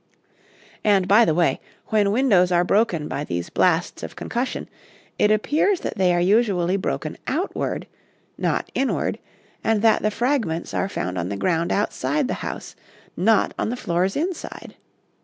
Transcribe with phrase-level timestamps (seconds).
[0.83, 4.67] And, by the way, when windows are broken by these blasts of concussion,
[5.19, 7.85] it appears that they are usually broken outward,
[8.35, 9.19] not inward,
[9.63, 12.75] and that the fragments are found on the ground outside the house,
[13.15, 14.73] not on the floors inside.